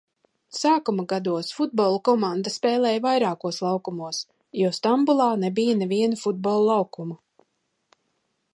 Sākuma 0.59 1.03
gados 1.09 1.49
futbola 1.57 1.99
komanda 2.09 2.53
spēlēja 2.53 3.03
vairākos 3.03 3.61
laukumos, 3.67 4.23
jo 4.63 4.73
Stambulā 4.81 5.29
nebija 5.45 5.77
neviena 5.83 6.21
futbola 6.23 6.67
laukuma. 6.73 7.19